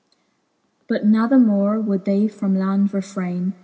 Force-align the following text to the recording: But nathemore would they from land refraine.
But 0.87 1.05
nathemore 1.05 1.79
would 1.79 2.05
they 2.05 2.27
from 2.27 2.55
land 2.55 2.91
refraine. 2.91 3.53